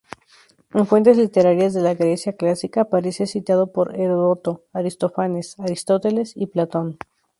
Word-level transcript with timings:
En 0.73 0.87
fuentes 0.87 1.15
literarias 1.17 1.75
de 1.75 1.81
la 1.83 1.93
Grecia 1.93 2.33
clásica, 2.35 2.81
aparece 2.81 3.27
citado 3.27 3.71
por 3.71 3.95
Heródoto, 3.99 4.63
Aristófanes, 4.73 5.59
Aristóteles, 5.59 6.33
y 6.35 6.47
Platón. 6.47 6.97